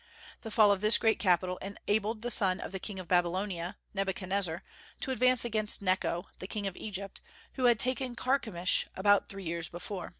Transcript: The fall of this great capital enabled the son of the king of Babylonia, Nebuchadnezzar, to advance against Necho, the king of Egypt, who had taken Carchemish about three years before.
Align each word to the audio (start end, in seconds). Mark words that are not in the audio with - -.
The 0.41 0.49
fall 0.49 0.71
of 0.71 0.81
this 0.81 0.97
great 0.97 1.19
capital 1.19 1.57
enabled 1.61 2.23
the 2.23 2.31
son 2.31 2.59
of 2.59 2.71
the 2.71 2.79
king 2.79 2.97
of 2.97 3.07
Babylonia, 3.07 3.77
Nebuchadnezzar, 3.93 4.63
to 5.01 5.11
advance 5.11 5.45
against 5.45 5.79
Necho, 5.83 6.25
the 6.39 6.47
king 6.47 6.65
of 6.65 6.75
Egypt, 6.75 7.21
who 7.53 7.65
had 7.65 7.77
taken 7.77 8.15
Carchemish 8.15 8.87
about 8.95 9.29
three 9.29 9.43
years 9.45 9.69
before. 9.69 10.09